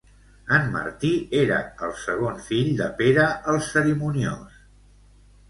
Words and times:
En 0.59 0.63
Martí 0.75 1.11
era 1.41 1.59
el 1.89 1.93
segon 2.05 2.41
fill 2.47 2.73
de 2.81 2.89
Pere 3.03 3.27
el 3.55 3.61
Cerimoniós. 3.69 4.59